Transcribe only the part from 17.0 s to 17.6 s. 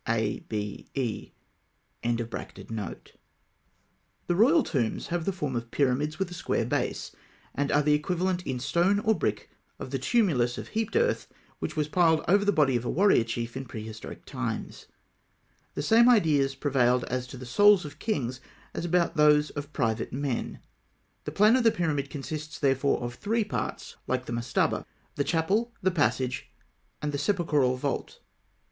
as to the